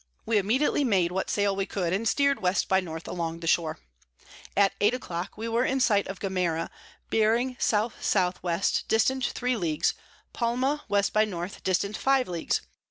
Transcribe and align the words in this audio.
We 0.25 0.39
immediately 0.39 0.83
made 0.83 1.11
what 1.11 1.29
Sail 1.29 1.55
we 1.55 1.67
could, 1.67 1.93
and 1.93 2.07
steer'd 2.07 2.37
W 2.41 2.55
by 2.67 2.79
N. 2.79 2.87
along 3.05 3.39
the 3.39 3.45
Shore. 3.45 3.77
At 4.57 4.73
eight 4.81 4.95
a 4.95 4.99
clock 4.99 5.37
we 5.37 5.47
were 5.47 5.63
in 5.63 5.79
sight 5.79 6.07
of 6.07 6.19
Gomera 6.19 6.71
bearing 7.11 7.55
S 7.59 7.71
S 7.71 8.13
W. 8.13 8.59
distant 8.87 9.25
three 9.25 9.55
Leagues, 9.57 9.93
Palma 10.33 10.83
W 10.89 11.03
by 11.13 11.21
N. 11.21 11.51
distant 11.63 11.95
five 11.95 12.27
Leagues. 12.27 12.61